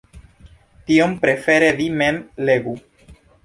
Tion 0.87 1.13
prefere 1.27 1.69
vi 1.83 1.89
mem 2.01 2.21
legu. 2.51 2.79